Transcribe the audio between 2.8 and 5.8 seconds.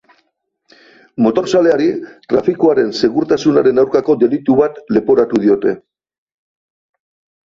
segurtasunaren aurkako delitu bat leporatu diote.